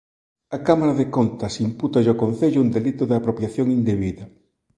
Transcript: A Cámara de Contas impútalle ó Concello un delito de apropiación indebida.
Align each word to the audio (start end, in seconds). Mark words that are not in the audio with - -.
A 0.57 0.59
Cámara 0.67 0.93
de 0.99 1.05
Contas 1.15 1.53
impútalle 1.67 2.13
ó 2.13 2.15
Concello 2.23 2.63
un 2.65 2.69
delito 2.77 3.03
de 3.07 3.15
apropiación 3.19 3.67
indebida. 3.77 4.23